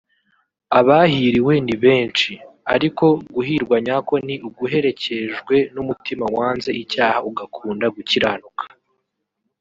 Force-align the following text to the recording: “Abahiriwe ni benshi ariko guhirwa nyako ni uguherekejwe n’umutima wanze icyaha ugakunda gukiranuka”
“Abahiriwe 0.79 1.53
ni 1.65 1.75
benshi 1.83 2.31
ariko 2.73 3.05
guhirwa 3.35 3.75
nyako 3.85 4.13
ni 4.25 4.35
uguherekejwe 4.47 5.55
n’umutima 5.73 6.25
wanze 6.35 6.69
icyaha 6.83 7.19
ugakunda 7.29 7.85
gukiranuka” 7.95 8.63